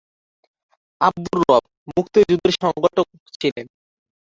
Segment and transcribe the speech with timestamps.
[1.01, 1.63] আবদুর রব
[1.89, 3.07] মুক্তিযুদ্ধের সংগঠক
[3.33, 3.65] ছিলেন।